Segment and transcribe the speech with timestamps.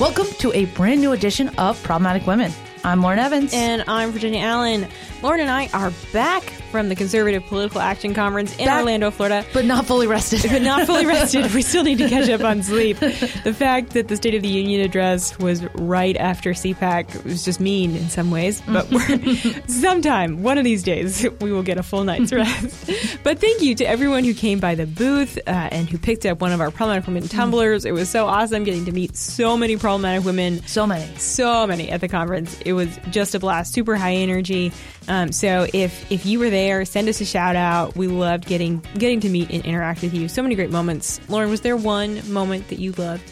[0.00, 2.50] Welcome to a brand new edition of Problematic Women.
[2.82, 3.52] I'm Lauren Evans.
[3.52, 4.88] And I'm Virginia Allen.
[5.22, 8.68] Lauren and I are back from the Conservative Political Action Conference in.
[8.68, 9.44] Orlando, Florida.
[9.52, 10.42] but not fully rested.
[10.50, 11.52] But not fully rested.
[11.52, 12.98] We still need to catch up on sleep.
[12.98, 17.60] The fact that the State of the Union address was right after CPAC was just
[17.60, 18.62] mean in some ways.
[18.68, 22.90] But we're, sometime, one of these days, we will get a full night's rest.
[23.22, 26.40] But thank you to everyone who came by the booth uh, and who picked up
[26.40, 27.84] one of our problematic women tumblers.
[27.84, 31.14] It was so awesome getting to meet so many problematic women so many.
[31.16, 32.58] so many at the conference.
[32.64, 34.72] It was just a blast, super high energy.
[35.10, 37.96] Um, so if if you were there, send us a shout out.
[37.96, 40.28] We loved getting getting to meet and interact with you.
[40.28, 41.20] So many great moments.
[41.28, 43.28] Lauren, was there one moment that you loved?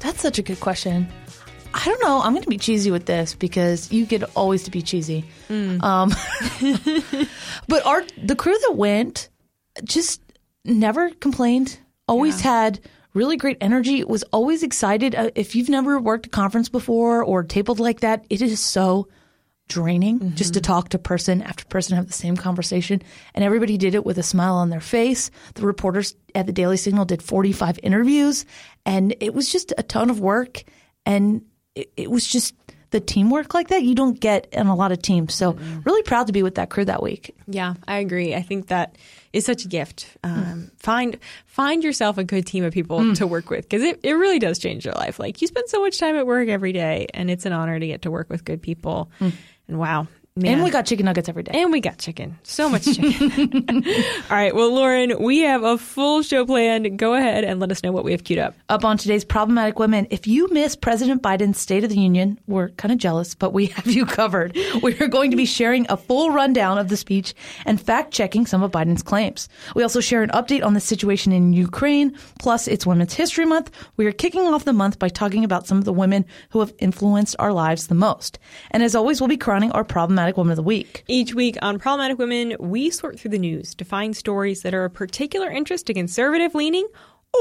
[0.00, 1.08] That's such a good question.
[1.72, 2.20] I don't know.
[2.22, 5.24] I'm going to be cheesy with this because you get always to be cheesy.
[5.82, 6.10] Um,
[7.68, 9.30] but our the crew that went
[9.84, 10.20] just
[10.66, 11.78] never complained.
[12.08, 12.80] Always had
[13.14, 14.04] really great energy.
[14.04, 15.14] Was always excited.
[15.14, 19.08] Uh, if you've never worked a conference before or tabled like that, it is so
[19.68, 20.34] draining mm-hmm.
[20.34, 23.02] just to talk to person after person have the same conversation.
[23.34, 25.30] And everybody did it with a smile on their face.
[25.54, 28.44] The reporters at the daily signal did 45 interviews
[28.84, 30.62] and it was just a ton of work.
[31.04, 31.42] And
[31.74, 32.54] it, it was just
[32.90, 35.34] the teamwork like that you don't get in a lot of teams.
[35.34, 35.80] So mm-hmm.
[35.80, 37.34] really proud to be with that crew that week.
[37.46, 38.34] Yeah, I agree.
[38.34, 38.96] I think that
[39.32, 40.16] is such a gift.
[40.22, 40.70] Um, mm.
[40.78, 43.16] Find find yourself a good team of people mm.
[43.16, 45.18] to work with because it, it really does change your life.
[45.18, 47.86] Like you spend so much time at work every day, and it's an honor to
[47.86, 49.10] get to work with good people.
[49.20, 49.32] Mm.
[49.68, 50.06] And wow,
[50.36, 50.54] man.
[50.54, 52.38] and we got chicken nuggets every day And we got chicken.
[52.42, 53.84] So much chicken.
[54.30, 54.54] All right.
[54.54, 56.98] Well, Lauren, we have a full show planned.
[56.98, 58.54] Go ahead and let us know what we have queued up.
[58.68, 60.06] up on today's problematic women.
[60.10, 63.66] If you miss President Biden's State of the Union, we're kind of jealous, but we
[63.76, 64.56] have you covered.
[64.82, 67.34] We are going to be sharing a full rundown of the speech
[67.64, 69.48] and fact checking some of Biden's claims.
[69.74, 72.16] We also share an update on the situation in Ukraine.
[72.40, 73.70] Plus, it's Women's History Month.
[73.96, 76.72] We are kicking off the month by talking about some of the women who have
[76.78, 78.38] influenced our lives the most.
[78.70, 81.04] And as always, we'll be crowning our problematic woman of the week.
[81.08, 84.86] Each week on Problematic Women, we sort through the news to find stories that are
[84.86, 86.88] of particular interest to conservative leaning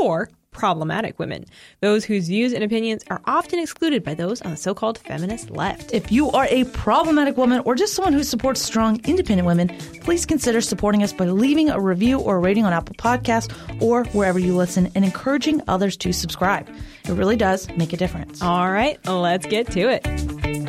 [0.01, 1.45] or problematic women,
[1.81, 5.51] those whose views and opinions are often excluded by those on the so called feminist
[5.51, 5.93] left.
[5.93, 9.67] If you are a problematic woman or just someone who supports strong, independent women,
[10.01, 14.05] please consider supporting us by leaving a review or a rating on Apple Podcasts or
[14.05, 16.69] wherever you listen and encouraging others to subscribe.
[17.03, 18.41] It really does make a difference.
[18.41, 20.64] All right, let's get to it.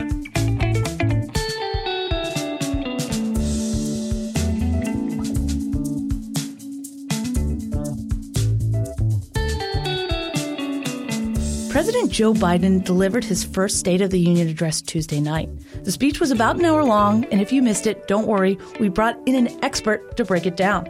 [11.76, 15.50] President Joe Biden delivered his first State of the Union address Tuesday night.
[15.84, 18.88] The speech was about an hour long, and if you missed it, don't worry, we
[18.88, 20.87] brought in an expert to break it down.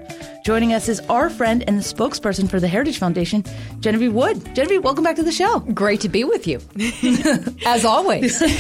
[0.46, 3.42] Joining us is our friend and the spokesperson for the Heritage Foundation,
[3.80, 4.54] Genevieve Wood.
[4.54, 5.58] Genevieve, welcome back to the show.
[5.58, 6.60] Great to be with you,
[7.66, 8.40] as always.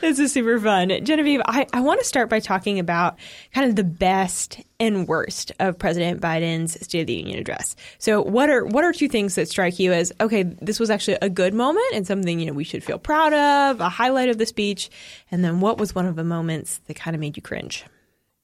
[0.00, 1.04] This is super fun.
[1.04, 3.18] Genevieve, I, I want to start by talking about
[3.52, 7.74] kind of the best and worst of President Biden's State of the Union address.
[7.98, 11.18] So what are what are two things that strike you as okay, this was actually
[11.20, 14.38] a good moment and something, you know, we should feel proud of, a highlight of
[14.38, 14.88] the speech,
[15.32, 17.84] and then what was one of the moments that kind of made you cringe?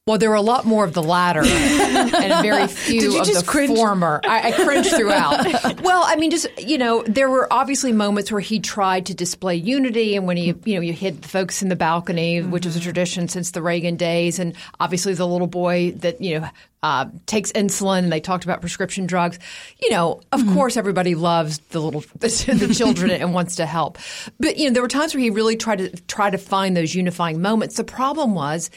[0.07, 3.77] Well, there were a lot more of the latter and very few of the cringe?
[3.77, 4.21] former.
[4.23, 5.81] I, I cringed throughout.
[5.83, 9.57] well, I mean, just you know, there were obviously moments where he tried to display
[9.57, 12.77] unity, and when he, you know, you hit the folks in the balcony, which was
[12.77, 16.49] a tradition since the Reagan days, and obviously the little boy that you know
[16.85, 19.41] uh, takes insulin, and they talked about prescription drugs.
[19.83, 23.99] You know, of course, everybody loves the little the children and wants to help,
[24.39, 26.95] but you know, there were times where he really tried to try to find those
[26.95, 27.75] unifying moments.
[27.75, 28.71] The problem was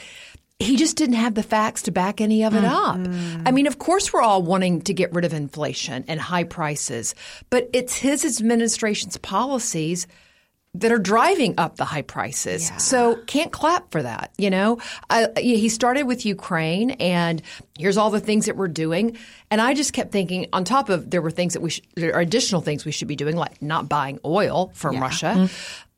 [0.60, 2.98] he just didn't have the facts to back any of it up.
[3.46, 7.14] I mean, of course, we're all wanting to get rid of inflation and high prices,
[7.48, 10.06] but it's his administration's policies
[10.74, 12.70] that are driving up the high prices.
[12.78, 14.78] So can't clap for that, you know?
[15.08, 17.42] Uh, he started with Ukraine and
[17.76, 19.16] here's all the things that we're doing.
[19.50, 22.14] And I just kept thinking on top of there were things that we should, there
[22.14, 25.48] are additional things we should be doing, like not buying oil from Russia.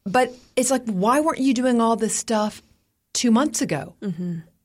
[0.06, 2.62] But it's like, why weren't you doing all this stuff
[3.12, 3.94] two months ago?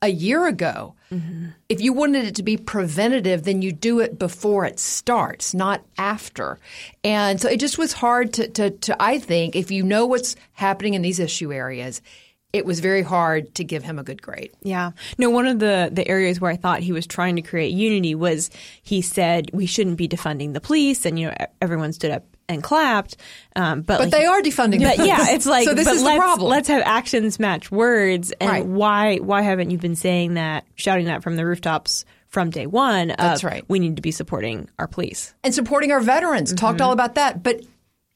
[0.02, 0.96] A year ago.
[1.12, 1.48] Mm-hmm.
[1.70, 5.84] If you wanted it to be preventative, then you do it before it starts, not
[5.98, 6.60] after.
[7.04, 10.36] And so it just was hard to, to, to I think, if you know what's
[10.54, 12.02] happening in these issue areas,
[12.54, 14.52] it was very hard to give him a good grade.
[14.64, 14.92] Yeah.
[15.18, 18.16] No, one of the, the areas where I thought he was trying to create unity
[18.16, 18.50] was
[18.82, 22.64] he said we shouldn't be defunding the police, and you know everyone stood up and
[22.64, 23.18] clapped.
[23.56, 26.16] Um, but But like, they are defunding But yeah, it's like So this is the
[26.16, 26.50] problem.
[26.50, 28.32] Let's have actions match words.
[28.40, 28.66] And Right.
[28.66, 33.14] why why haven't you been saying that, shouting that from the rooftops from day one?
[33.18, 33.64] That's right.
[33.68, 35.34] We need to be supporting our police.
[35.44, 36.54] and supporting our veterans.
[36.54, 37.44] Talked all about that.
[37.44, 37.62] But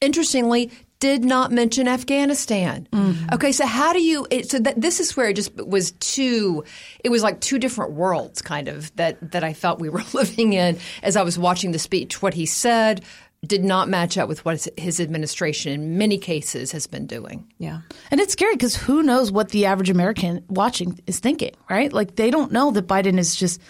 [0.00, 0.70] interestingly,
[1.00, 2.86] did not mention Afghanistan.
[3.32, 4.24] Okay, so how do you?
[4.30, 6.62] It, so that this is where it just was two.
[7.02, 10.52] It was like two different worlds, kind of that that I felt we were living
[10.52, 12.22] in as I was watching the speech.
[12.22, 13.02] What he said
[13.46, 17.52] did not match up with what his administration, in many cases, has been doing.
[17.58, 17.80] Yeah.
[18.10, 21.92] And it's scary because who knows what the average American watching is thinking, right?
[21.92, 23.60] Like they don't know that Biden is just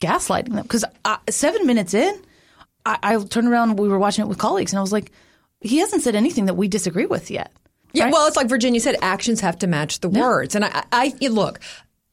[0.00, 0.62] gaslighting them.
[0.62, 2.22] Because uh, seven minutes in,
[2.86, 5.12] I, I turned around we were watching it with colleagues, and I was like,
[5.60, 7.52] he hasn't said anything that we disagree with yet.
[7.92, 8.12] Yeah, right?
[8.12, 10.54] well, it's like Virginia said, actions have to match the words.
[10.54, 11.60] And I, I look,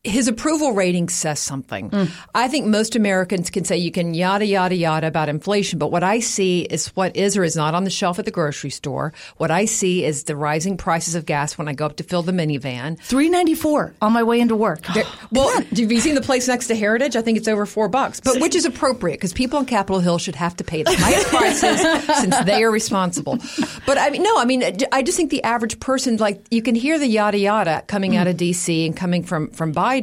[0.06, 1.90] his approval rating says something.
[1.90, 2.12] Mm.
[2.34, 6.04] I think most Americans can say you can yada yada yada about inflation, but what
[6.04, 9.14] I see is what is or is not on the shelf at the grocery store.
[9.38, 12.22] What I see is the rising prices of gas when I go up to fill
[12.24, 13.00] the minivan.
[13.00, 14.82] Three ninety four on my way into work.
[14.94, 17.16] There- well, have you seen the place next to Heritage?
[17.16, 20.18] I think it's over four bucks, but which is appropriate because people on Capitol Hill
[20.18, 21.82] should have to pay the highest prices
[22.20, 23.38] since they are responsible.
[23.86, 26.76] But I mean, no, I mean, I just think the average person, like, you can
[26.76, 28.86] hear the yada yada coming out of D.C.
[28.86, 29.95] and coming from from Biden,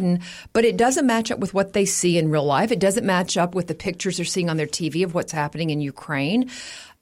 [0.53, 2.73] but it doesn't match up with what they see in real life.
[2.73, 5.71] It doesn't match up with the pictures they're seeing on their TV of what's happening
[5.71, 6.51] in Ukraine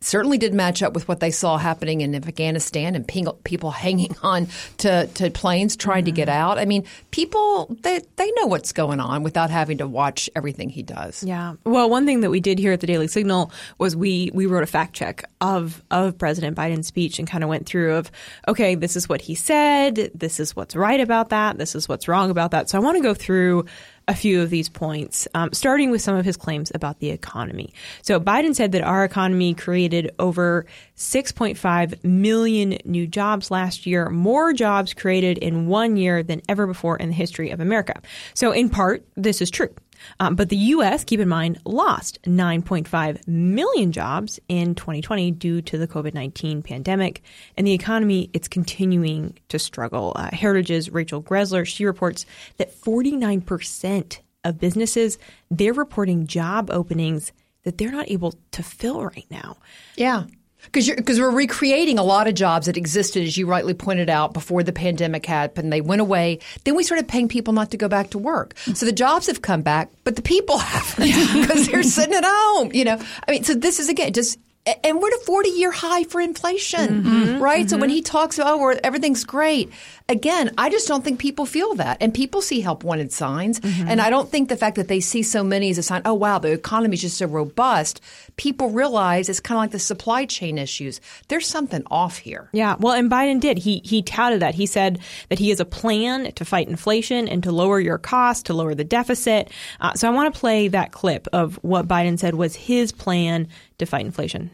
[0.02, 4.48] certainly did match up with what they saw happening in Afghanistan and people hanging on
[4.78, 6.38] to, to planes trying to get mm-hmm.
[6.38, 6.58] out.
[6.58, 10.82] I mean, people they they know what's going on without having to watch everything he
[10.82, 11.22] does.
[11.22, 11.54] Yeah.
[11.64, 14.62] Well, one thing that we did here at the Daily Signal was we we wrote
[14.62, 18.10] a fact check of of President Biden's speech and kind of went through of
[18.48, 22.08] okay, this is what he said, this is what's right about that, this is what's
[22.08, 22.70] wrong about that.
[22.70, 23.66] So I want to go through
[24.10, 27.72] a few of these points, um, starting with some of his claims about the economy.
[28.02, 30.66] So Biden said that our economy created over
[30.96, 36.96] 6.5 million new jobs last year, more jobs created in one year than ever before
[36.96, 38.02] in the history of America.
[38.34, 39.72] So in part, this is true.
[40.18, 45.78] Um, but the U.S., keep in mind, lost 9.5 million jobs in 2020 due to
[45.78, 47.22] the COVID 19 pandemic.
[47.56, 50.12] And the economy, it's continuing to struggle.
[50.16, 52.26] Uh, Heritage's Rachel Greszler, she reports
[52.56, 55.18] that 49% of businesses,
[55.50, 57.32] they're reporting job openings
[57.64, 59.56] that they're not able to fill right now.
[59.96, 60.24] Yeah.
[60.64, 64.34] Because because we're recreating a lot of jobs that existed, as you rightly pointed out,
[64.34, 65.72] before the pandemic happened.
[65.72, 66.38] They went away.
[66.64, 68.56] Then we started paying people not to go back to work.
[68.74, 72.70] So the jobs have come back, but the people haven't because they're sitting at home.
[72.72, 74.38] You know, I mean, so this is again just.
[74.84, 77.42] And we're at a 40 year high for inflation, mm-hmm.
[77.42, 77.68] right?
[77.68, 77.80] So mm-hmm.
[77.80, 79.72] when he talks about, oh, everything's great,
[80.06, 81.96] again, I just don't think people feel that.
[82.02, 83.58] And people see help wanted signs.
[83.60, 83.88] Mm-hmm.
[83.88, 86.12] And I don't think the fact that they see so many is a sign, oh,
[86.12, 88.02] wow, the economy is just so robust,
[88.36, 91.00] people realize it's kind of like the supply chain issues.
[91.28, 92.50] There's something off here.
[92.52, 93.58] Yeah, well, and Biden did.
[93.58, 94.54] He he touted that.
[94.54, 94.98] He said
[95.30, 98.74] that he has a plan to fight inflation and to lower your costs, to lower
[98.74, 99.50] the deficit.
[99.80, 103.48] Uh, so I want to play that clip of what Biden said was his plan
[103.80, 104.50] to fight inflation.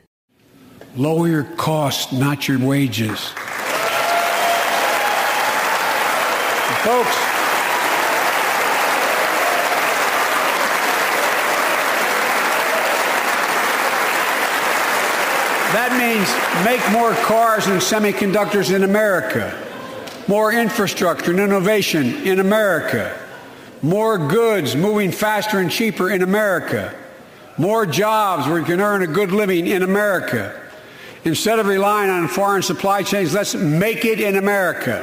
[0.97, 3.21] Lower your costs, not your wages.
[6.83, 7.17] Folks,
[15.75, 16.31] that means
[16.65, 19.53] make more cars and semiconductors in America,
[20.29, 23.19] more infrastructure and innovation in America,
[23.83, 26.95] more goods moving faster and cheaper in America,
[27.59, 30.61] more jobs where you can earn a good living in America.
[31.25, 35.03] Instead of relying on foreign supply chains, let's make it in America.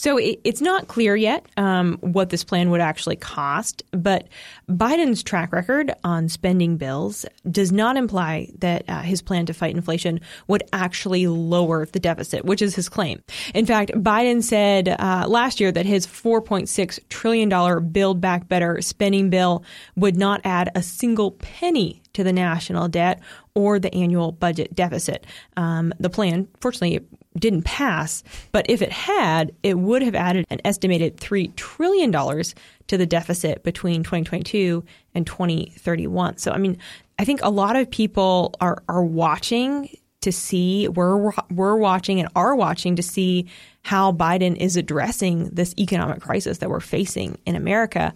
[0.00, 4.28] So it, it's not clear yet um, what this plan would actually cost, but
[4.66, 9.76] Biden's track record on spending bills does not imply that uh, his plan to fight
[9.76, 13.22] inflation would actually lower the deficit, which is his claim.
[13.54, 19.28] In fact, Biden said uh, last year that his $4.6 trillion Build Back Better spending
[19.28, 19.64] bill
[19.96, 23.20] would not add a single penny to the national debt
[23.54, 25.26] or the annual budget deficit.
[25.58, 27.06] Um, the plan, fortunately,
[27.38, 32.98] didn't pass, but if it had, it would have added an estimated $3 trillion to
[32.98, 34.84] the deficit between 2022
[35.14, 36.38] and 2031.
[36.38, 36.78] So, I mean,
[37.18, 39.90] I think a lot of people are, are watching
[40.22, 43.46] to see, we're, we're watching and are watching to see
[43.82, 48.12] how Biden is addressing this economic crisis that we're facing in America.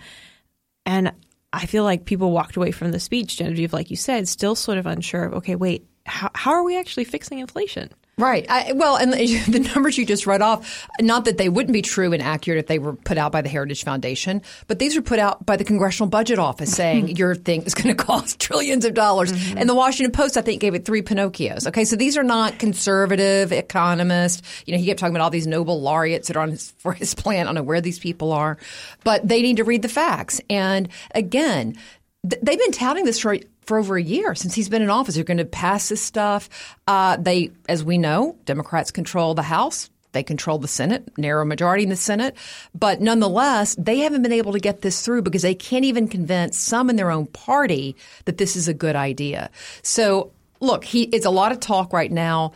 [0.84, 1.12] And
[1.52, 4.76] I feel like people walked away from the speech, Genevieve, like you said, still sort
[4.76, 7.90] of unsure of, okay, wait, how, how are we actually fixing inflation?
[8.16, 8.46] Right.
[8.48, 11.82] I, well, and the, the numbers you just read off, not that they wouldn't be
[11.82, 15.02] true and accurate if they were put out by the Heritage Foundation, but these were
[15.02, 18.84] put out by the Congressional Budget Office saying your thing is going to cost trillions
[18.84, 19.32] of dollars.
[19.32, 19.58] Mm-hmm.
[19.58, 21.66] And the Washington Post, I think, gave it three Pinocchios.
[21.66, 21.84] Okay.
[21.84, 24.42] So these are not conservative economists.
[24.66, 26.92] You know, he kept talking about all these Nobel laureates that are on his, for
[26.92, 27.40] his plan.
[27.40, 28.58] I don't know where these people are,
[29.02, 30.40] but they need to read the facts.
[30.48, 31.76] And again,
[32.28, 35.14] th- they've been touting this for for over a year since he's been in office.
[35.14, 36.48] They're going to pass this stuff.
[36.86, 39.90] Uh, they, as we know, Democrats control the House.
[40.12, 42.36] They control the Senate, narrow majority in the Senate.
[42.72, 46.56] But nonetheless, they haven't been able to get this through because they can't even convince
[46.56, 49.50] some in their own party that this is a good idea.
[49.82, 52.52] So look, he, it's a lot of talk right now.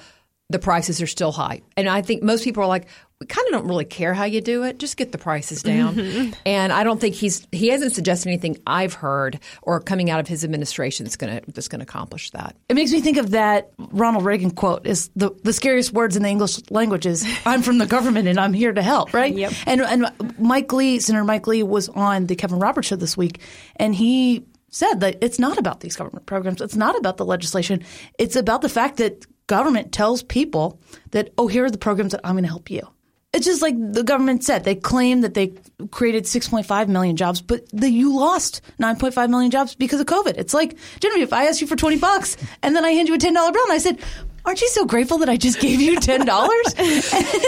[0.51, 1.61] The prices are still high.
[1.77, 2.87] And I think most people are like,
[3.21, 4.79] we kind of don't really care how you do it.
[4.79, 5.97] Just get the prices down.
[5.97, 6.35] Mm-hmm.
[6.47, 10.29] And I don't think he's he hasn't suggested anything I've heard or coming out of
[10.29, 12.57] his administration that's going to that's going to accomplish that.
[12.69, 16.23] It makes me think of that Ronald Reagan quote: "Is the the scariest words in
[16.23, 19.35] the English language is I'm from the government and I'm here to help." Right?
[19.35, 19.53] Yep.
[19.67, 23.41] And and Mike Lee, Senator Mike Lee, was on the Kevin Roberts show this week,
[23.77, 26.61] and he said that it's not about these government programs.
[26.61, 27.83] It's not about the legislation.
[28.17, 30.79] It's about the fact that government tells people
[31.11, 32.87] that, oh, here are the programs that I'm going to help you.
[33.35, 34.65] It's just like the government said.
[34.65, 35.53] They claim that they
[35.91, 40.39] created 6.5 million jobs, but the, you lost 9.5 million jobs because of COVID.
[40.39, 43.15] It's like, Genevieve, if I asked you for 20 bucks and then I hand you
[43.15, 43.99] a $10 bill and I said,
[44.49, 46.75] aren't you so grateful that I just gave you ten dollars?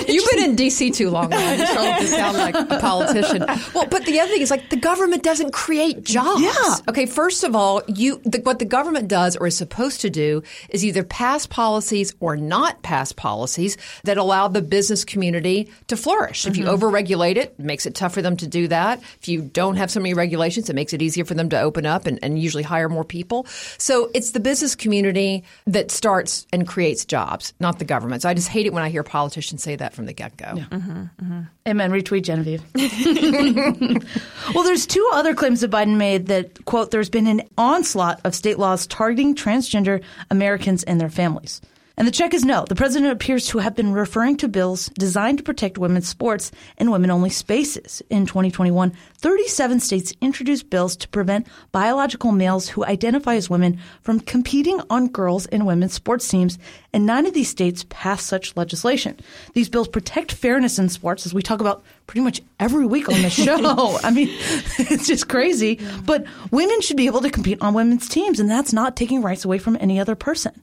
[0.07, 0.91] You've been in D.C.
[0.91, 1.33] too long.
[1.33, 3.47] I'm starting to sound like a politician.
[3.75, 6.43] Well, but the other thing is like the government doesn't create jobs.
[6.43, 6.77] Yeah.
[6.89, 7.07] Okay.
[7.07, 10.85] First of all, you the, what the government does or is supposed to do is
[10.85, 16.47] either pass policies or not pass policies that allow the business community to flourish.
[16.47, 16.85] If you mm-hmm.
[16.85, 19.01] overregulate it, it makes it tough for them to do that.
[19.21, 21.87] If you don't have so many regulations, it makes it easier for them to open
[21.87, 23.47] up and, and usually hire more people.
[23.79, 28.23] So it's the business community that starts and creates creates jobs, not the government.
[28.23, 30.55] So I just hate it when I hear politicians say that from the get go.
[30.57, 30.65] Yeah.
[30.65, 31.41] Mm-hmm, mm-hmm.
[31.69, 31.93] Amen.
[31.93, 32.63] Retweet Genevieve.
[34.55, 38.35] well, there's two other claims that Biden made that, quote, there's been an onslaught of
[38.35, 41.61] state laws targeting transgender Americans and their families.
[42.01, 42.65] And the check is no.
[42.67, 46.91] The president appears to have been referring to bills designed to protect women's sports and
[46.91, 48.01] women only spaces.
[48.09, 54.19] In 2021, 37 states introduced bills to prevent biological males who identify as women from
[54.19, 56.59] competing on girls' and women's sports teams,
[56.95, 59.21] and nine of these states passed such legislation.
[59.53, 63.21] These bills protect fairness in sports, as we talk about pretty much every week on
[63.21, 63.99] the show.
[64.03, 64.31] I mean,
[64.79, 65.79] it's just crazy.
[66.07, 69.45] But women should be able to compete on women's teams, and that's not taking rights
[69.45, 70.55] away from any other person.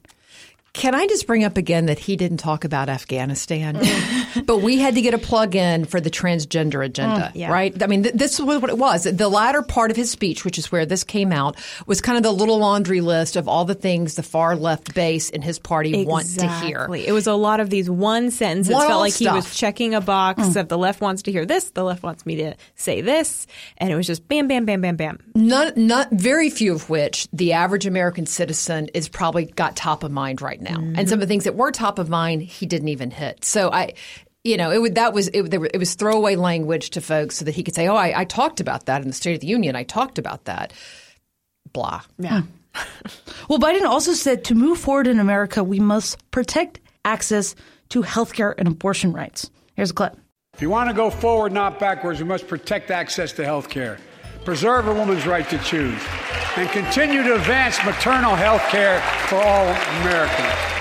[0.78, 3.82] Can I just bring up again that he didn't talk about Afghanistan,
[4.46, 7.52] but we had to get a plug in for the transgender agenda, mm, yeah.
[7.52, 7.82] right?
[7.82, 9.06] I mean, th- this was what it was.
[9.06, 11.58] The latter part of his speech, which is where this came out,
[11.88, 15.32] was kind of the little laundry list of all the things the far left base
[15.32, 16.06] in his party exactly.
[16.06, 16.88] want to hear.
[17.08, 18.72] It was a lot of these one sentences.
[18.72, 19.34] One it felt like stuff.
[19.34, 20.58] he was checking a box mm.
[20.58, 23.48] of the left wants to hear this, the left wants me to say this,
[23.80, 25.18] and it was just bam, bam, bam, bam, bam.
[25.34, 30.12] Not, not very few of which the average American citizen is probably got top of
[30.12, 30.78] mind right now now.
[30.78, 31.00] Mm-hmm.
[31.00, 33.46] And some of the things that were top of mind, he didn't even hit.
[33.46, 33.94] So I,
[34.44, 37.56] you know, it would, that was it, it was throwaway language to folks so that
[37.56, 39.76] he could say, "Oh, I, I, talked about that in the State of the Union.
[39.76, 40.74] I talked about that."
[41.74, 42.02] Blah.
[42.18, 42.44] Yeah.
[43.50, 47.56] well, Biden also said to move forward in America, we must protect access
[47.90, 49.50] to health care and abortion rights.
[49.76, 50.18] Here's a clip.
[50.54, 53.98] If you want to go forward, not backwards, we must protect access to health care
[54.48, 56.02] preserve a woman's right to choose,
[56.56, 59.66] and continue to advance maternal health care for all
[60.00, 60.77] Americans.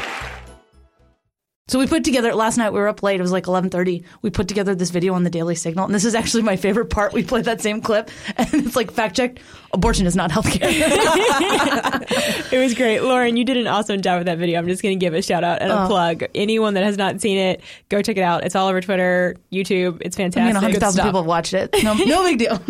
[1.68, 2.72] So we put together last night.
[2.72, 3.18] We were up late.
[3.18, 4.04] It was like eleven thirty.
[4.22, 6.90] We put together this video on the Daily Signal, and this is actually my favorite
[6.90, 7.12] part.
[7.12, 9.40] We played that same clip, and it's like fact checked.
[9.72, 10.60] Abortion is not healthcare.
[12.52, 13.36] it was great, Lauren.
[13.36, 14.60] You did an awesome job with that video.
[14.60, 15.88] I'm just going to give a shout out and a oh.
[15.88, 16.22] plug.
[16.36, 18.44] Anyone that has not seen it, go check it out.
[18.44, 20.00] It's all over Twitter, YouTube.
[20.02, 20.42] It's fantastic.
[20.44, 21.74] I mean, hundred thousand people have watched it.
[21.82, 22.60] No, no big deal.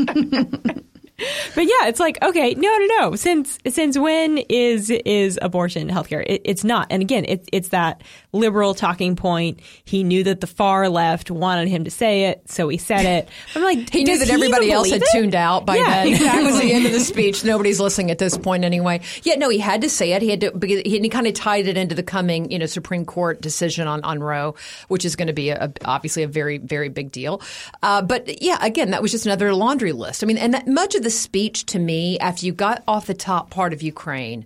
[1.54, 3.16] but yeah, it's like okay, no, no, no.
[3.16, 6.22] Since since when is is abortion healthcare?
[6.26, 6.88] It, it's not.
[6.90, 9.60] And again, it, it's that liberal talking point.
[9.84, 13.28] He knew that the far left wanted him to say it, so he said it.
[13.54, 15.08] I'm like, he knew that everybody else had it?
[15.10, 16.08] tuned out by yeah, then.
[16.08, 16.40] Exactly.
[16.42, 17.44] it was the end of the speech.
[17.44, 19.00] Nobody's listening at this point anyway.
[19.22, 20.20] Yeah, no, he had to say it.
[20.20, 23.06] He had to he, he kind of tied it into the coming, you know, Supreme
[23.06, 24.54] Court decision on on Roe,
[24.88, 27.40] which is going to be a, obviously a very very big deal.
[27.82, 30.22] Uh, but yeah, again, that was just another laundry list.
[30.22, 33.14] I mean, and that, much of the speech to me after you got off the
[33.14, 34.44] top part of Ukraine,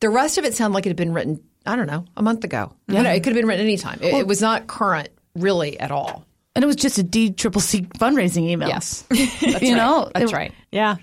[0.00, 2.44] the rest of it sounded like it had been written, I don't know, a month
[2.44, 2.74] ago.
[2.90, 3.02] Mm-hmm.
[3.02, 3.98] Know, it could have been written anytime.
[4.02, 6.26] It, well, it was not current really at all.
[6.54, 8.68] And it was just a D triple C fundraising email.
[8.68, 9.00] Yes.
[9.10, 9.76] That's you right.
[9.76, 10.52] know, that's it, right.
[10.70, 10.96] Yeah.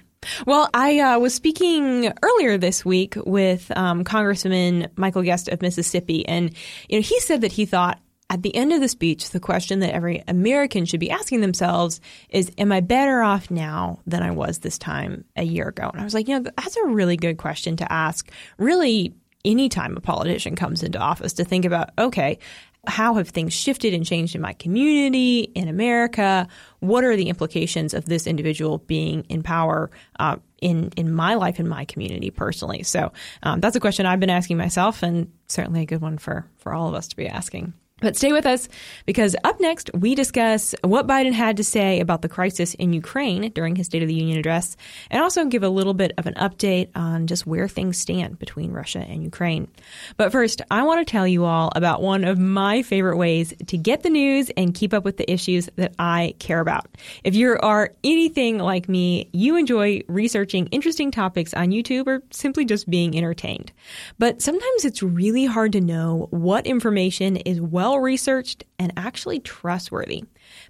[0.46, 6.28] Well, I uh, was speaking earlier this week with um, Congressman Michael Guest of Mississippi,
[6.28, 6.52] and
[6.90, 9.80] you know he said that he thought at the end of the speech, the question
[9.80, 14.32] that every American should be asking themselves is, Am I better off now than I
[14.32, 15.90] was this time a year ago?
[15.92, 19.14] And I was like, You know, that's a really good question to ask, really,
[19.44, 22.40] anytime a politician comes into office to think about, okay,
[22.88, 26.48] how have things shifted and changed in my community, in America?
[26.80, 31.60] What are the implications of this individual being in power uh, in in my life
[31.60, 32.82] in my community personally.
[32.82, 33.12] So
[33.44, 36.74] um, that's a question I've been asking myself, and certainly a good one for for
[36.74, 37.74] all of us to be asking.
[38.02, 38.68] But stay with us
[39.06, 43.54] because up next, we discuss what Biden had to say about the crisis in Ukraine
[43.54, 44.76] during his State of the Union address
[45.10, 48.74] and also give a little bit of an update on just where things stand between
[48.74, 49.70] Russia and Ukraine.
[50.18, 53.78] But first, I want to tell you all about one of my favorite ways to
[53.78, 56.90] get the news and keep up with the issues that I care about.
[57.24, 62.66] If you are anything like me, you enjoy researching interesting topics on YouTube or simply
[62.66, 63.72] just being entertained.
[64.20, 69.40] But sometimes it's really hard to know what information is well well researched, and actually
[69.40, 70.24] trustworthy.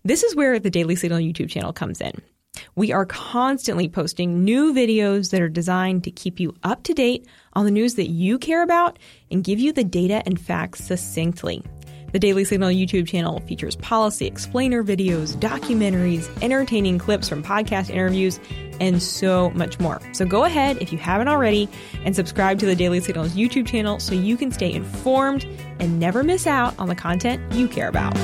[0.04, 2.22] This is where the Daily Signal YouTube channel comes in.
[2.76, 7.26] We are constantly posting new videos that are designed to keep you up to date
[7.54, 9.00] on the news that you care about
[9.32, 11.64] and give you the data and facts succinctly.
[12.16, 18.40] The Daily Signal YouTube channel features policy explainer videos, documentaries, entertaining clips from podcast interviews,
[18.80, 20.02] and so much more.
[20.14, 21.68] So go ahead, if you haven't already,
[22.06, 25.46] and subscribe to the Daily Signals YouTube channel so you can stay informed
[25.82, 28.16] and never miss out on the content you care about.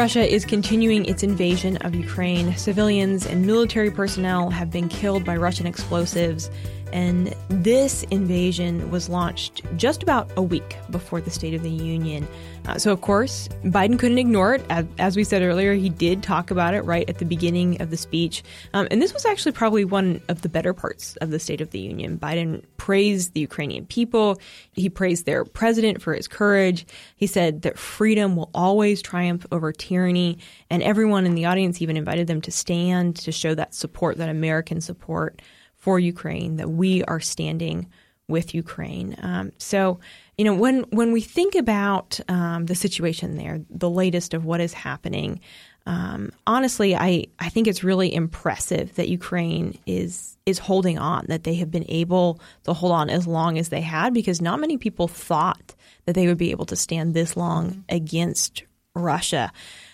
[0.00, 2.56] Russia is continuing its invasion of Ukraine.
[2.56, 6.50] Civilians and military personnel have been killed by Russian explosives.
[6.92, 12.26] And this invasion was launched just about a week before the State of the Union.
[12.66, 14.64] Uh, so, of course, Biden couldn't ignore it.
[14.70, 17.90] As, as, we said earlier, he did talk about it right at the beginning of
[17.90, 18.42] the speech.
[18.74, 21.70] Um, and this was actually probably one of the better parts of the State of
[21.70, 22.18] the Union.
[22.18, 24.40] Biden praised the Ukrainian people,
[24.72, 26.86] he praised their president for his courage.
[27.16, 30.38] He said that freedom will always triumph over tyranny.
[30.68, 34.28] And everyone in the audience even invited them to stand to show that support, that
[34.28, 35.40] American support
[35.80, 37.88] for Ukraine, that we are standing
[38.28, 39.16] with Ukraine.
[39.22, 39.98] Um, so,
[40.38, 44.60] you know, when when we think about um, the situation there, the latest of what
[44.60, 45.40] is happening,
[45.86, 51.42] um, honestly, I, I think it's really impressive that Ukraine is is holding on, that
[51.42, 54.76] they have been able to hold on as long as they had, because not many
[54.76, 57.80] people thought that they would be able to stand this long mm-hmm.
[57.88, 58.64] against
[58.94, 59.50] Russia.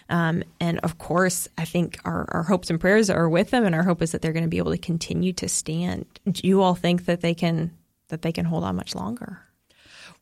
[0.09, 3.75] Um, and of course, I think our, our hopes and prayers are with them, and
[3.75, 6.07] our hope is that they're going to be able to continue to stand.
[6.31, 7.73] Do you all think that they can
[8.09, 9.46] that they can hold on much longer?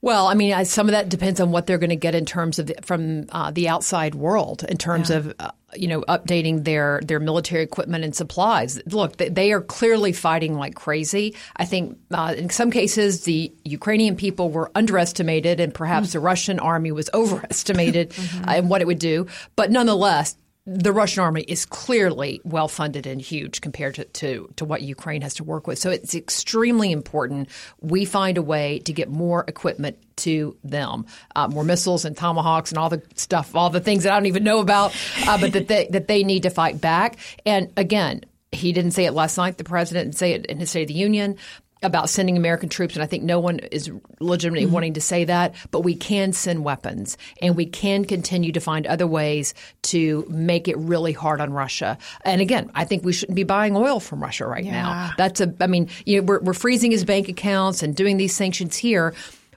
[0.05, 2.59] Well, I mean, some of that depends on what they're going to get in terms
[2.59, 5.17] of the, from uh, the outside world, in terms yeah.
[5.17, 8.79] of uh, you know updating their their military equipment and supplies.
[8.85, 11.35] Look, they, they are clearly fighting like crazy.
[11.57, 16.13] I think uh, in some cases the Ukrainian people were underestimated, and perhaps mm.
[16.13, 18.51] the Russian army was overestimated mm-hmm.
[18.51, 19.27] in what it would do.
[19.57, 24.65] But nonetheless, the Russian army is clearly well funded and huge compared to, to, to,
[24.65, 25.79] what Ukraine has to work with.
[25.79, 27.51] So it's extremely important
[27.83, 31.05] we find a way to get more equipment to them,
[31.37, 34.27] uh, more missiles and tomahawks and all the stuff, all the things that I don't
[34.27, 34.97] even know about,
[35.27, 37.19] uh, but that they, that they need to fight back.
[37.45, 39.59] And again, he didn't say it last night.
[39.59, 41.37] The president didn't say it in his State of the Union
[41.85, 44.75] about sending American troops, and I think no one is legitimately mm-hmm.
[44.75, 48.87] wanting to say that, but we can send weapons and we can continue to find
[48.87, 51.99] other ways to make it really hard on Russia.
[52.25, 54.73] And again, I think we shouldn't be buying oil from Russia right yeah.
[54.73, 55.11] now.
[55.17, 58.35] That's a, I mean, you know, we're, we're freezing his bank accounts and doing these
[58.35, 59.15] sanctions here,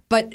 [0.10, 0.34] but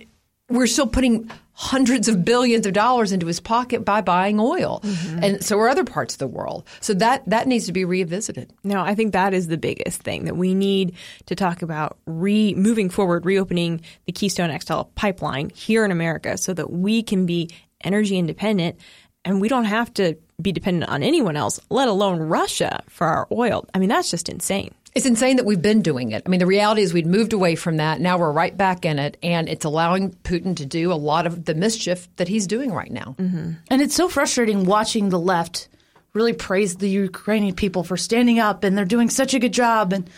[0.48, 1.30] we're still putting
[1.62, 4.80] hundreds of billions of dollars into his pocket by buying oil.
[4.82, 5.18] Mm-hmm.
[5.22, 6.64] And so are other parts of the world.
[6.80, 8.52] So that that needs to be revisited.
[8.64, 10.96] No, I think that is the biggest thing that we need
[11.26, 16.52] to talk about re moving forward, reopening the Keystone XL pipeline here in America so
[16.52, 17.48] that we can be
[17.84, 18.76] energy independent
[19.24, 23.28] and we don't have to be dependent on anyone else, let alone Russia for our
[23.30, 23.64] oil.
[23.72, 24.74] I mean, that's just insane.
[24.94, 26.22] It's insane that we've been doing it.
[26.26, 28.00] I mean, the reality is we'd moved away from that.
[28.00, 31.46] Now we're right back in it, and it's allowing Putin to do a lot of
[31.46, 33.14] the mischief that he's doing right now.
[33.18, 33.52] Mm-hmm.
[33.70, 35.68] And it's so frustrating watching the left
[36.12, 39.94] really praise the Ukrainian people for standing up, and they're doing such a good job.
[39.94, 40.10] And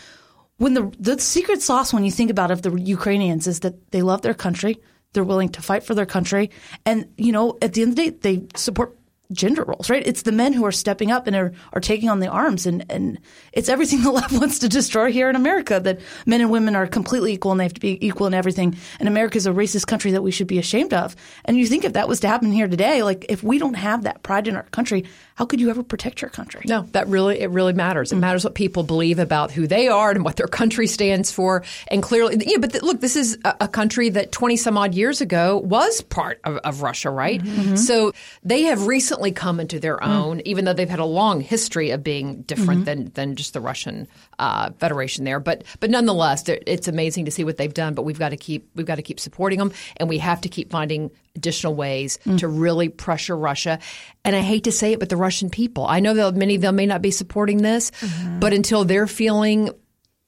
[0.57, 3.91] when the the secret sauce, when you think about it, of the Ukrainians is that
[3.91, 4.77] they love their country,
[5.13, 6.51] they're willing to fight for their country,
[6.85, 8.97] and you know, at the end of the day, they support
[9.31, 10.05] gender roles, right?
[10.05, 12.65] It's the men who are stepping up and are, are taking on the arms.
[12.65, 13.19] And, and
[13.53, 16.87] it's everything the left wants to destroy here in America that men and women are
[16.87, 18.77] completely equal and they have to be equal in everything.
[18.99, 21.15] And America is a racist country that we should be ashamed of.
[21.45, 24.03] And you think if that was to happen here today, like if we don't have
[24.03, 26.61] that pride in our country, how could you ever protect your country?
[26.65, 28.11] No, that really, it really matters.
[28.11, 28.21] It mm-hmm.
[28.21, 31.61] matters what people believe about who they are and what their country stands for.
[31.89, 34.95] And clearly, yeah, but th- look, this is a, a, country that 20 some odd
[34.95, 37.43] years ago was part of, of Russia, right?
[37.43, 37.75] Mm-hmm.
[37.75, 41.89] So they have recently come into their own, even though they've had a long history
[41.89, 44.07] of being different than than just the Russian
[44.39, 45.41] uh, Federation there.
[45.41, 47.93] But but nonetheless, it's amazing to see what they've done.
[47.93, 50.49] But we've got to keep we've got to keep supporting them, and we have to
[50.49, 53.79] keep finding additional ways to really pressure Russia.
[54.23, 55.85] And I hate to say it, but the Russian people.
[55.95, 57.91] I know that many of them may not be supporting this,
[58.39, 59.71] but until they're feeling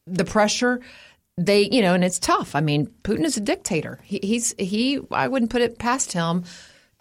[0.07, 0.79] the pressure
[1.37, 4.99] they you know and it's tough i mean putin is a dictator he, he's he
[5.11, 6.43] i wouldn't put it past him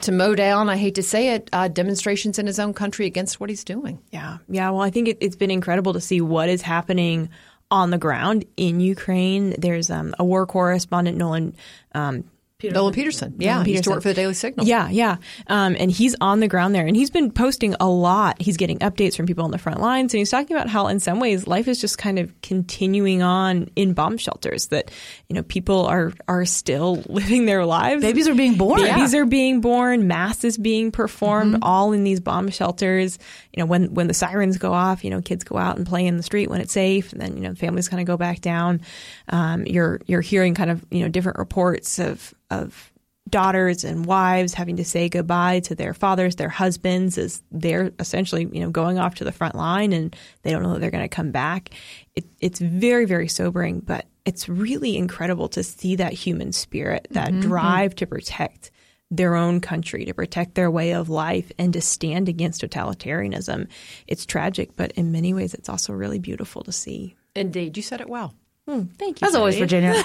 [0.02, 3.40] to mow down i hate to say it uh, demonstrations in his own country against
[3.40, 4.68] what he's doing Yeah, yeah.
[4.70, 7.30] Well, I think it, it's been incredible to see what is happening
[7.70, 9.54] on the ground in Ukraine.
[9.58, 11.56] There's um, a war correspondent, Nolan.
[11.94, 12.24] Um,
[12.62, 13.34] Nolan Peterson.
[13.36, 14.66] Yeah, he used to work for the Daily Signal.
[14.66, 15.16] Yeah, yeah.
[15.46, 18.40] Um, and he's on the ground there and he's been posting a lot.
[18.40, 20.98] He's getting updates from people on the front lines and he's talking about how in
[20.98, 24.90] some ways life is just kind of continuing on in bomb shelters that,
[25.28, 28.00] you know, people are, are still living their lives.
[28.00, 28.80] Babies are being born.
[28.80, 33.18] Babies are being born, mass is being performed, all in these bomb shelters.
[33.52, 36.06] You know, when when the sirens go off, you know, kids go out and play
[36.06, 38.40] in the street when it's safe, and then you know, families kind of go back
[38.40, 38.80] down.
[39.28, 42.92] Um, you're you're hearing kind of you know different reports of of
[43.28, 48.48] daughters and wives having to say goodbye to their fathers, their husbands, as they're essentially
[48.52, 51.04] you know going off to the front line and they don't know that they're going
[51.04, 51.70] to come back.
[52.14, 57.28] It, it's very very sobering, but it's really incredible to see that human spirit, that
[57.28, 57.40] mm-hmm.
[57.40, 58.70] drive to protect
[59.10, 63.68] their own country, to protect their way of life, and to stand against totalitarianism.
[64.08, 67.14] It's tragic, but in many ways, it's also really beautiful to see.
[67.36, 68.34] Indeed, you said it well.
[68.68, 69.28] Hmm, thank you.
[69.28, 69.94] As always, Virginia.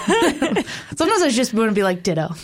[0.96, 2.28] Sometimes I just want to be like ditto.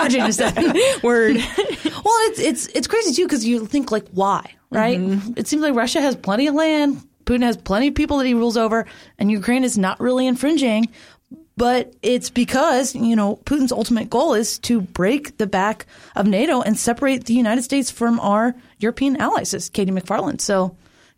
[0.00, 0.56] Virginia said.
[1.02, 1.36] Word.
[1.36, 4.98] Well, it's it's it's crazy too because you think like why, right?
[4.98, 5.32] Mm-hmm.
[5.36, 8.34] It seems like Russia has plenty of land, Putin has plenty of people that he
[8.34, 8.86] rules over,
[9.18, 10.88] and Ukraine is not really infringing.
[11.56, 16.60] But it's because you know Putin's ultimate goal is to break the back of NATO
[16.60, 20.76] and separate the United States from our European allies, as KT McFarland so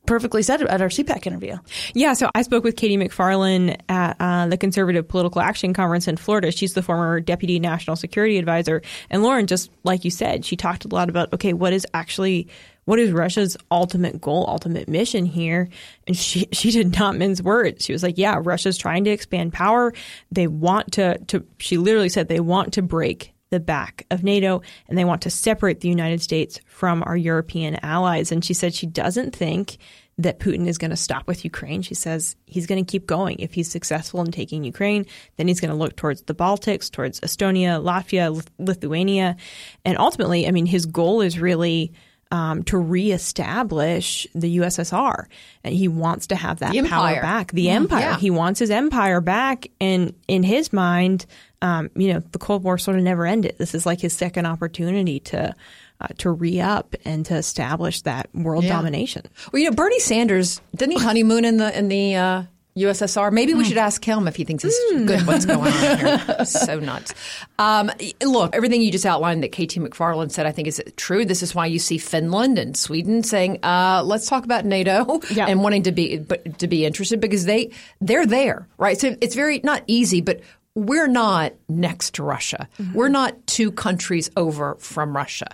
[0.08, 1.56] perfectly said at our CPAC interview.
[1.92, 6.16] Yeah, so I spoke with KT McFarland at uh, the Conservative Political Action Conference in
[6.16, 6.50] Florida.
[6.50, 8.80] She's the former Deputy National Security Advisor.
[9.10, 12.48] And Lauren, just like you said, she talked a lot about, okay, what is actually,
[12.86, 15.68] what is Russia's ultimate goal, ultimate mission here?
[16.06, 17.84] And she, she did not mince words.
[17.84, 19.92] She was like, yeah, Russia's trying to expand power.
[20.32, 24.62] They want to, to she literally said they want to break the back of NATO
[24.88, 28.30] and they want to separate the United States from our European allies.
[28.32, 29.78] And she said she doesn't think
[30.18, 31.80] that Putin is going to stop with Ukraine.
[31.80, 33.38] She says he's going to keep going.
[33.38, 35.06] If he's successful in taking Ukraine,
[35.36, 39.36] then he's going to look towards the Baltics, towards Estonia, Latvia, Lithuania.
[39.84, 41.92] And ultimately, I mean, his goal is really
[42.30, 45.26] um, to reestablish the USSR.
[45.64, 47.22] And he wants to have that power empire.
[47.22, 48.00] back, the empire.
[48.00, 48.16] yeah.
[48.18, 49.68] He wants his empire back.
[49.80, 51.26] And in his mind,
[51.62, 53.56] um, you know, the Cold War sort of never ended.
[53.58, 55.54] This is like his second opportunity to.
[56.00, 58.70] Uh, to re up and to establish that world Yeah.
[58.76, 59.22] domination.
[59.52, 62.42] Well, you know, Bernie Sanders didn't he honeymoon in the in the uh,
[62.76, 63.32] USSR?
[63.32, 66.44] Maybe we should ask him if he thinks it's good what's going on here.
[66.44, 67.14] so nuts.
[67.58, 67.90] Um,
[68.22, 71.24] look, everything you just outlined that KT McFarland said, I think is true.
[71.24, 75.46] This is why you see Finland and Sweden saying, uh, "Let's talk about NATO," Yeah.
[75.46, 78.98] and wanting to be but, to be interested because they they're there, right?
[78.98, 80.40] So it's very not easy, but.
[80.74, 82.68] We're not next to Russia.
[82.94, 85.48] We're not two countries over from Russia.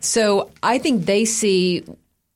[0.00, 1.84] So I think they see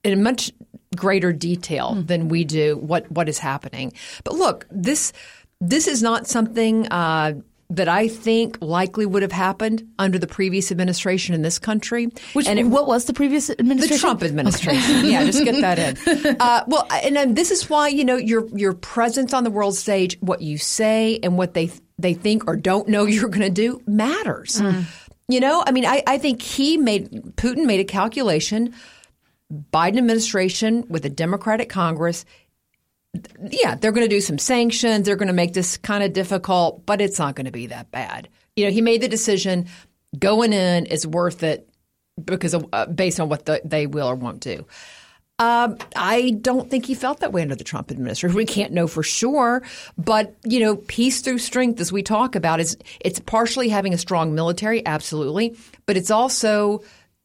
[0.04, 0.52] in a much
[0.96, 3.92] greater detail than we do what what is happening.
[4.24, 5.12] But look, this
[5.60, 7.34] this is not something uh,
[7.70, 12.08] that I think likely would have happened under the previous administration in this country.
[12.32, 13.96] Which and it, what was the previous administration?
[13.96, 14.00] the?
[14.00, 15.04] Trump administration.
[15.04, 16.36] yeah, just get that in.
[16.40, 19.76] Uh, well, and then this is why you know your your presence on the world
[19.76, 23.50] stage, what you say, and what they they think or don't know you're going to
[23.50, 24.62] do matters.
[25.30, 28.74] You know, I mean, I, I think he made Putin made a calculation.
[29.52, 32.24] Biden administration with a Democratic Congress.
[33.50, 35.06] Yeah, they're going to do some sanctions.
[35.06, 37.90] They're going to make this kind of difficult, but it's not going to be that
[37.90, 38.28] bad.
[38.56, 39.68] You know, he made the decision
[40.18, 41.68] going in is worth it
[42.22, 44.66] because of, uh, based on what the, they will or won't do.
[45.40, 48.36] Um, I don't think he felt that way under the Trump administration.
[48.36, 49.62] We can't know for sure,
[49.96, 53.98] but you know, peace through strength, as we talk about, is it's partially having a
[53.98, 55.56] strong military, absolutely,
[55.86, 56.82] but it's also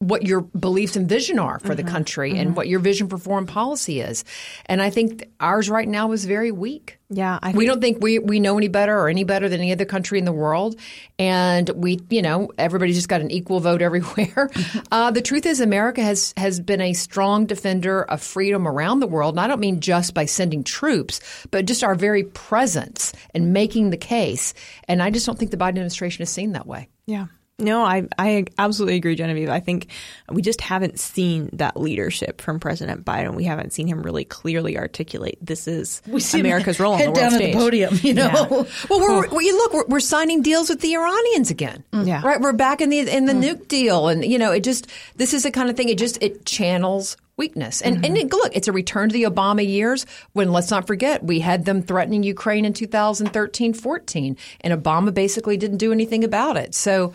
[0.08, 3.46] what your beliefs and vision are for the country and what your vision for foreign
[3.46, 4.26] policy is.
[4.66, 7.00] And I think ours right now is very weak.
[7.10, 9.72] Yeah, I we don't think we, we know any better or any better than any
[9.72, 10.76] other country in the world.
[11.20, 14.50] And we, you know, everybody's just got an equal vote everywhere.
[14.92, 19.08] uh, the truth is, America has, has been a strong defender of freedom around the
[19.08, 19.36] world.
[19.36, 21.20] And I don't mean just by sending troops,
[21.52, 24.54] but just our very presence and making the case.
[24.88, 26.90] And I just don't think the Biden administration is seen that way.
[27.06, 27.28] Yeah.
[27.60, 29.50] No, I I absolutely agree, Genevieve.
[29.50, 29.88] I think
[30.28, 33.36] we just haven't seen that leadership from President Biden.
[33.36, 37.10] We haven't seen him really clearly articulate this is We see America's role on head
[37.10, 37.56] the world down stage.
[37.56, 38.68] at the podium, you know.
[38.90, 41.84] Well, we're, we look, we're, we're signing deals with the Iranians again.
[41.94, 42.08] Mm.
[42.08, 42.22] Yeah.
[42.26, 42.42] Right.
[42.42, 43.44] We're back in the in the mm.
[43.44, 45.90] nuke deal, and you know, it just this is the kind of thing.
[45.90, 50.06] It just it channels weakness, and and look, it's a return to the Obama years
[50.34, 55.78] when let's not forget we had them threatening Ukraine in 2013-14, and Obama basically didn't
[55.78, 56.76] do anything about it.
[56.76, 57.14] So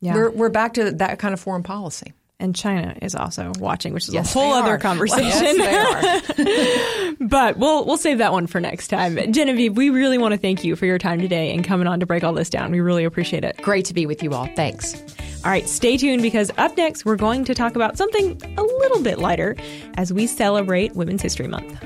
[0.00, 0.14] Yeah.
[0.14, 2.12] we're we're back to that kind of foreign policy.
[2.40, 5.56] And China is also watching, which is Yes, a whole other conversation.
[5.58, 9.16] Yes, but we'll we'll save that one for next time.
[9.32, 12.06] Genevieve, we really want to thank you for your time today and coming on to
[12.06, 12.72] break all this down.
[12.72, 13.58] We really appreciate it.
[13.62, 14.48] Great to be with you all.
[14.56, 15.00] Thanks.
[15.44, 19.02] All right, stay tuned because up next we're going to talk about something a little
[19.02, 19.56] bit lighter
[19.96, 21.82] as we celebrate Women's History Month.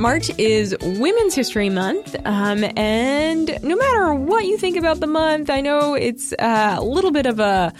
[0.00, 5.50] March is Women's History Month, um, and no matter what you think about the month,
[5.50, 7.74] I know it's uh, a little bit of a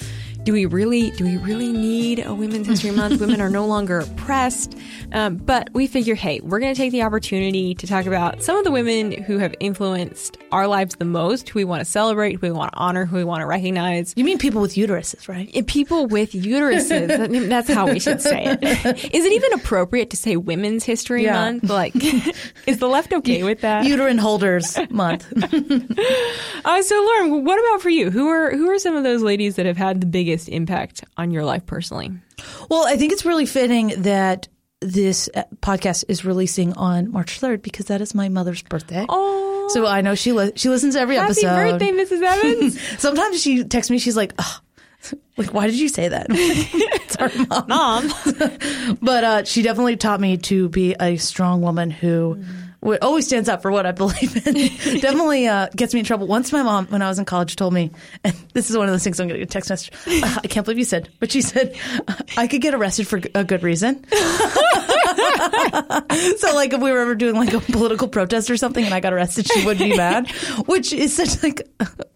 [0.44, 3.18] do we really do we really need a Women's History Month?
[3.22, 4.76] Women are no longer oppressed,
[5.12, 8.56] um, but we figure, hey, we're going to take the opportunity to talk about some
[8.56, 12.34] of the women who have influenced our lives the most, who we want to celebrate,
[12.40, 14.12] who we want to honor, who we want to recognize.
[14.16, 15.50] You mean people with uteruses, right?
[15.56, 17.48] Uh, People with uteruses.
[17.48, 18.62] that's how we should say it.
[19.14, 21.32] Is it even appropriate to say Women's History Yeah.
[21.34, 21.68] Month?
[21.70, 21.94] Like,
[22.66, 23.84] is the left okay with that?
[23.86, 25.26] Uterine holders month.
[26.64, 28.10] Uh, so, Lauren, what about for you?
[28.10, 31.30] Who are who are some of those ladies that have had the biggest impact on
[31.30, 32.10] your life personally?
[32.68, 34.48] Well, I think it's really fitting that
[34.84, 39.04] this uh, podcast is releasing on March 3rd because that is my mother's birthday.
[39.08, 41.48] Oh, So I know she li- she listens to every happy episode.
[41.48, 42.22] Happy birthday, Mrs.
[42.22, 42.80] Evans!
[43.00, 44.60] Sometimes she texts me, she's like, "Ugh."
[45.36, 46.26] like, why did you say that?
[46.30, 47.68] it's our mom.
[48.48, 52.42] Mom, But uh, she definitely taught me to be a strong woman who
[52.80, 54.54] w- always stands up for what I believe in.
[55.00, 56.26] definitely uh, gets me in trouble.
[56.26, 57.90] Once my mom, when I was in college, told me,
[58.22, 59.92] and this is one of those things I'm going to get a text message.
[60.06, 61.76] "Uh, I can't believe you said, but she said
[62.38, 64.06] I could get arrested for a good reason.
[66.38, 69.00] so, like, if we were ever doing like a political protest or something, and I
[69.00, 70.30] got arrested, she would be mad,
[70.66, 71.68] which is such like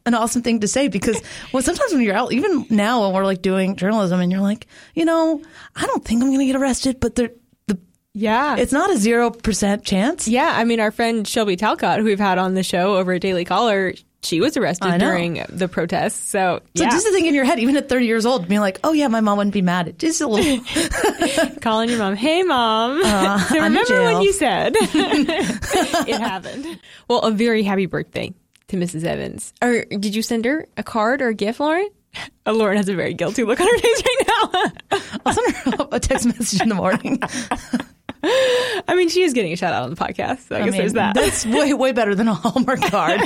[0.07, 1.21] an awesome thing to say because
[1.53, 4.67] well, sometimes when you're out, even now when we're like doing journalism, and you're like,
[4.95, 5.43] you know,
[5.77, 7.31] I don't think I'm going to get arrested, but there,
[7.67, 7.79] the
[8.15, 10.27] yeah, it's not a zero percent chance.
[10.27, 10.53] yeah.
[10.57, 13.45] I mean, our friend Shelby Talcott, who we've had on the show over at Daily
[13.45, 16.31] Caller, she was arrested during the protests.
[16.31, 18.61] So, So yeah, just to think in your head, even at 30 years old, being
[18.61, 19.89] like, oh yeah, my mom wouldn't be mad.
[19.89, 20.65] It's just a little.
[21.61, 23.03] calling your mom, "Hey, mom,
[23.49, 28.35] so remember when jail." you said it happened?" Well, a very happy birthday
[28.69, 29.05] to Mrs.
[29.05, 29.53] Evans.
[29.63, 31.89] Or did you send her a card or a gift, Lauren?
[32.47, 35.01] Uh, Lauren has a very guilty look on her face right now.
[35.25, 37.23] I'll send her a text message in the morning.
[38.23, 40.49] I mean, she is getting a shout out on the podcast.
[40.49, 41.15] So I, guess there's that.
[41.15, 43.21] That's way way better than a Hallmark card.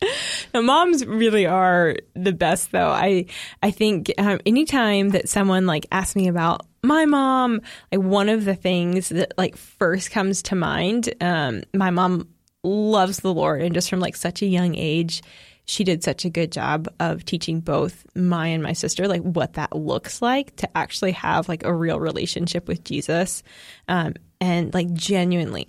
[0.54, 2.88] Now, moms really are the best, though.
[2.90, 3.26] I
[3.62, 7.60] I think um, anytime that someone like asks me about my mom,
[7.92, 12.28] like one of the things that like first comes to mind, um, my mom
[12.62, 15.22] loves the Lord, and just from like such a young age,
[15.66, 19.54] she did such a good job of teaching both my and my sister like what
[19.54, 23.42] that looks like to actually have like a real relationship with Jesus,
[23.88, 25.66] um, and like genuinely.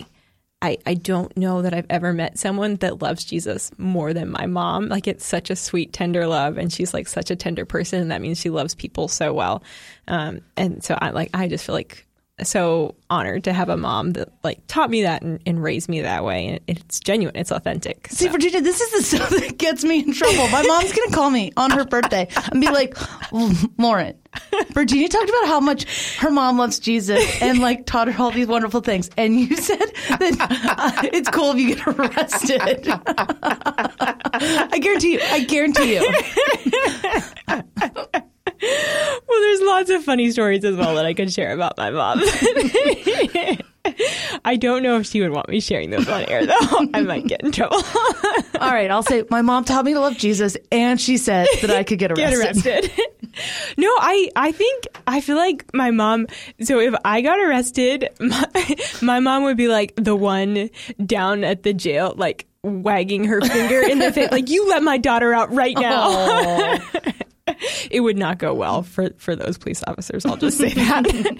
[0.60, 4.46] I, I don't know that I've ever met someone that loves Jesus more than my
[4.46, 4.88] mom.
[4.88, 8.10] Like it's such a sweet, tender love, and she's like such a tender person, and
[8.10, 9.62] that means she loves people so well.
[10.08, 12.07] Um, and so I like I just feel like
[12.42, 16.02] so honored to have a mom that like taught me that and, and raised me
[16.02, 18.08] that way, and it's genuine, it's authentic.
[18.10, 20.48] See, Virginia, this is the stuff that gets me in trouble.
[20.48, 22.96] My mom's gonna call me on her birthday and be like,
[23.78, 24.16] Lauren,
[24.72, 28.46] Virginia talked about how much her mom loves Jesus and like taught her all these
[28.46, 30.36] wonderful things, and you said that
[30.78, 32.88] uh, it's cool if you get arrested.
[34.40, 35.20] I guarantee you.
[35.22, 36.12] I guarantee you.
[39.40, 42.20] There's lots of funny stories as well that I could share about my mom.
[44.44, 46.54] I don't know if she would want me sharing those on air, though.
[46.94, 47.76] I might get in trouble.
[48.60, 51.70] All right, I'll say my mom taught me to love Jesus, and she said that
[51.70, 52.64] I could get arrested.
[52.64, 52.90] get arrested.
[53.76, 56.26] no, I I think I feel like my mom.
[56.62, 60.70] So if I got arrested, my, my mom would be like the one
[61.04, 64.98] down at the jail, like wagging her finger in the face, like you let my
[64.98, 66.78] daughter out right now.
[67.90, 70.24] it would not go well for for those police officers.
[70.26, 71.36] I'll just say that.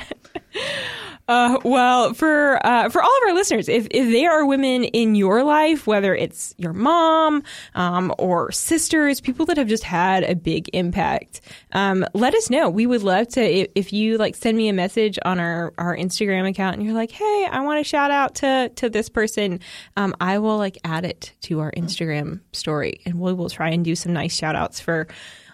[1.29, 5.15] Uh, well, for uh, for all of our listeners, if if there are women in
[5.15, 7.43] your life, whether it's your mom
[7.75, 11.43] um, or sisters, people that have just had a big impact,
[11.73, 12.71] um, let us know.
[12.71, 15.95] We would love to if, if you like send me a message on our our
[15.95, 19.61] Instagram account and you're like, hey, I want to shout out to to this person.
[19.99, 23.85] Um, I will like add it to our Instagram story, and we will try and
[23.85, 25.07] do some nice shout outs for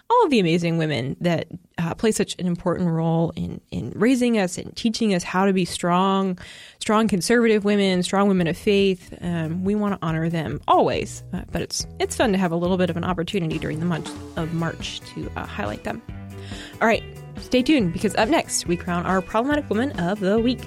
[0.09, 4.37] all of the amazing women that uh, play such an important role in, in raising
[4.37, 6.37] us and teaching us how to be strong,
[6.79, 9.13] strong conservative women, strong women of faith.
[9.21, 12.55] Um, we want to honor them always, uh, but it's it's fun to have a
[12.55, 16.01] little bit of an opportunity during the month of March to uh, highlight them.
[16.81, 17.03] All right,
[17.39, 20.61] stay tuned because up next we crown our problematic woman of the week.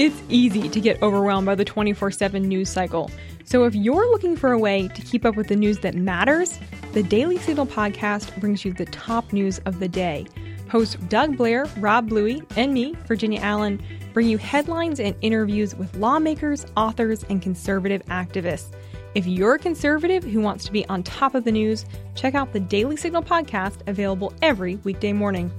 [0.00, 3.10] It's easy to get overwhelmed by the 24 7 news cycle.
[3.44, 6.58] So, if you're looking for a way to keep up with the news that matters,
[6.94, 10.26] the Daily Signal podcast brings you the top news of the day.
[10.70, 13.78] Hosts Doug Blair, Rob Bluey, and me, Virginia Allen,
[14.14, 18.74] bring you headlines and interviews with lawmakers, authors, and conservative activists.
[19.14, 21.84] If you're a conservative who wants to be on top of the news,
[22.14, 25.52] check out the Daily Signal podcast available every weekday morning.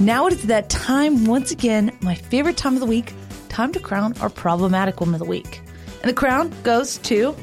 [0.00, 3.14] Now it is that time once again, my favorite time of the week,
[3.48, 5.60] time to crown our problematic woman of the week.
[6.02, 7.36] And the crown goes to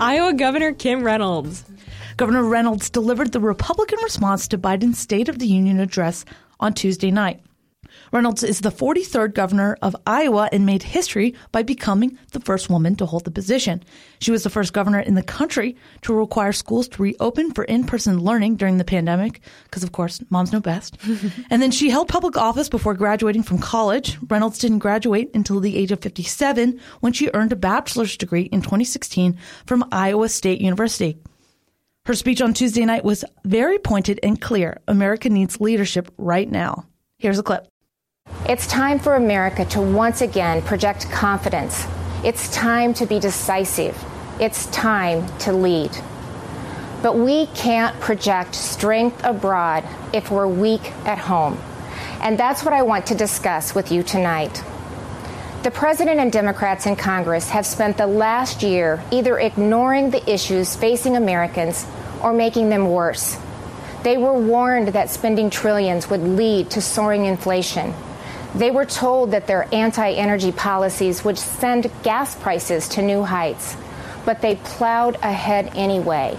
[0.00, 1.64] Iowa Governor Kim Reynolds.
[2.16, 6.24] Governor Reynolds delivered the Republican response to Biden's State of the Union address
[6.58, 7.40] on Tuesday night.
[8.12, 12.96] Reynolds is the 43rd governor of Iowa and made history by becoming the first woman
[12.96, 13.82] to hold the position.
[14.20, 18.20] She was the first governor in the country to require schools to reopen for in-person
[18.20, 20.96] learning during the pandemic, because of course, moms know best.
[21.50, 24.18] and then she held public office before graduating from college.
[24.28, 28.62] Reynolds didn't graduate until the age of 57 when she earned a bachelor's degree in
[28.62, 31.18] 2016 from Iowa State University.
[32.06, 34.80] Her speech on Tuesday night was very pointed and clear.
[34.88, 36.86] America needs leadership right now.
[37.18, 37.68] Here's a clip.
[38.48, 41.86] It's time for America to once again project confidence.
[42.24, 44.02] It's time to be decisive.
[44.40, 45.90] It's time to lead.
[47.02, 51.58] But we can't project strength abroad if we're weak at home.
[52.22, 54.64] And that's what I want to discuss with you tonight.
[55.62, 60.74] The President and Democrats in Congress have spent the last year either ignoring the issues
[60.74, 61.86] facing Americans
[62.22, 63.36] or making them worse.
[64.04, 67.92] They were warned that spending trillions would lead to soaring inflation.
[68.54, 73.76] They were told that their anti energy policies would send gas prices to new heights,
[74.24, 76.38] but they plowed ahead anyway.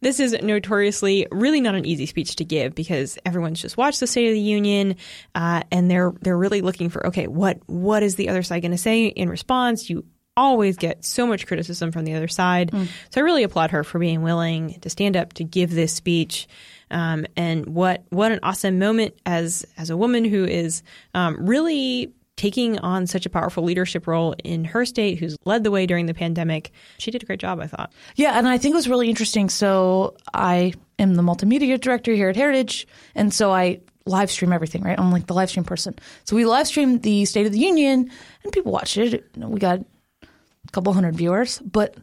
[0.00, 4.06] This is notoriously really not an easy speech to give because everyone's just watched the
[4.06, 4.96] State of the Union,
[5.34, 8.72] uh, and they're they're really looking for okay, what what is the other side going
[8.72, 9.90] to say in response?
[9.90, 10.04] You
[10.36, 12.86] always get so much criticism from the other side, mm.
[13.10, 16.46] so I really applaud her for being willing to stand up to give this speech.
[16.90, 20.82] Um, and what what an awesome moment as as a woman who is
[21.14, 25.70] um, really taking on such a powerful leadership role in her state, who's led the
[25.72, 26.70] way during the pandemic.
[26.98, 27.92] She did a great job, I thought.
[28.14, 29.48] Yeah, and I think it was really interesting.
[29.50, 34.82] So I am the multimedia director here at Heritage, and so I live stream everything,
[34.82, 34.98] right?
[34.98, 35.96] I'm like the live stream person.
[36.24, 38.08] So we live streamed the State of the Union,
[38.44, 39.24] and people watched it.
[39.36, 41.96] We got a couple hundred viewers, but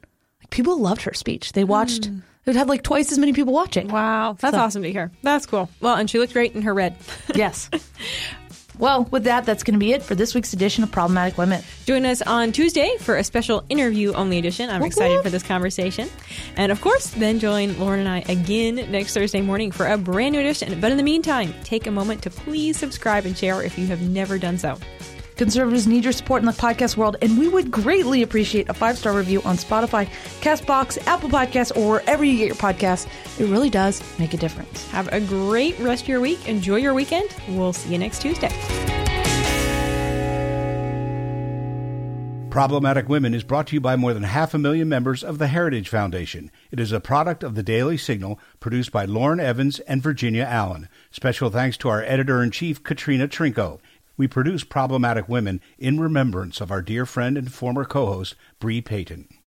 [0.49, 1.53] people loved her speech.
[1.53, 2.11] They watched.
[2.11, 2.21] Mm.
[2.45, 3.87] It would have like twice as many people watching.
[3.87, 4.61] Wow, that's so.
[4.61, 5.11] awesome to hear.
[5.23, 5.67] That's cool.
[5.81, 6.95] Well, and she looked great in her red.
[7.35, 7.71] yes.
[8.77, 11.63] Well, with that, that's going to be it for this week's edition of Problematic Women.
[11.85, 14.69] Join us on Tuesday for a special interview only edition.
[14.69, 16.07] I'm excited for this conversation.
[16.55, 20.33] And of course, then join Lauren and I again next Thursday morning for a brand
[20.33, 20.79] new edition.
[20.79, 24.01] But in the meantime, take a moment to please subscribe and share if you have
[24.01, 24.77] never done so.
[25.35, 28.97] Conservatives need your support in the podcast world, and we would greatly appreciate a five
[28.97, 30.07] star review on Spotify,
[30.41, 33.07] Castbox, Apple Podcasts, or wherever you get your podcasts.
[33.39, 34.89] It really does make a difference.
[34.91, 36.47] Have a great rest of your week.
[36.47, 37.35] Enjoy your weekend.
[37.49, 38.49] We'll see you next Tuesday.
[42.49, 45.47] Problematic Women is brought to you by more than half a million members of the
[45.47, 46.49] Heritage Foundation.
[46.71, 50.87] It is a product of the Daily Signal, produced by Lauren Evans and Virginia Allen.
[51.11, 53.81] Special thanks to our editor in chief, Katrina Trinko
[54.17, 58.79] we produce Problematic Women in remembrance of our dear friend and former co host, Bre
[58.79, 59.27] Payton.